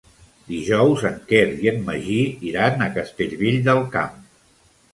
Dijous 0.45 1.03
en 1.09 1.19
Quer 1.31 1.43
i 1.67 1.69
en 1.73 1.77
Magí 1.91 2.17
iran 2.53 2.81
a 2.81 2.89
Castellvell 2.99 3.61
del 3.71 3.87
Camp. 3.97 4.21